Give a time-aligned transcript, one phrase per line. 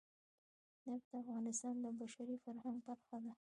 [0.87, 3.33] نفت د افغانستان د بشري فرهنګ برخه ده.